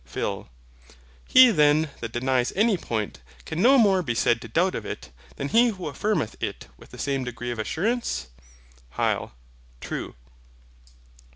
[0.03, 0.49] PHIL.
[1.27, 5.11] He then that denies any point, can no more be said to doubt of it,
[5.35, 8.29] than he who affirmeth it with the same degree of assurance.
[8.95, 9.33] HYL.
[9.79, 10.15] True.